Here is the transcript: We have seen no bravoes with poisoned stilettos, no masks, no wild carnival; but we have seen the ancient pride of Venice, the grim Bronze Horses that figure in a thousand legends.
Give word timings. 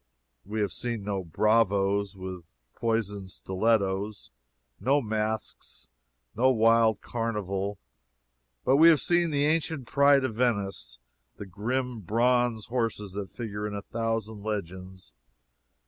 We 0.43 0.61
have 0.61 0.71
seen 0.71 1.03
no 1.03 1.23
bravoes 1.23 2.17
with 2.17 2.43
poisoned 2.73 3.29
stilettos, 3.29 4.31
no 4.79 4.99
masks, 4.99 5.89
no 6.35 6.49
wild 6.49 7.01
carnival; 7.01 7.77
but 8.65 8.77
we 8.77 8.89
have 8.89 8.99
seen 8.99 9.29
the 9.29 9.45
ancient 9.45 9.85
pride 9.85 10.23
of 10.23 10.33
Venice, 10.33 10.97
the 11.37 11.45
grim 11.45 11.99
Bronze 11.99 12.65
Horses 12.65 13.11
that 13.11 13.29
figure 13.29 13.67
in 13.67 13.75
a 13.75 13.83
thousand 13.83 14.41
legends. 14.41 15.13